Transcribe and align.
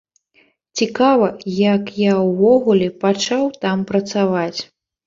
Цікава, 0.79 1.27
як 1.75 1.93
я 2.09 2.17
ўвогуле 2.31 2.87
пачаў 3.07 3.43
там 3.63 3.89
працаваць. 3.95 4.59